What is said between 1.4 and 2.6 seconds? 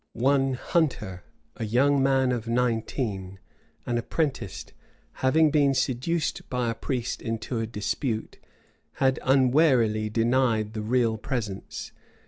a young man of